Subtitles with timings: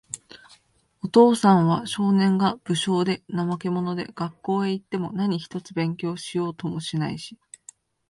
[1.03, 7.37] お父さんは、少年が、無精で、怠け者で、学校へいっても何一つ勉強しようともしないし、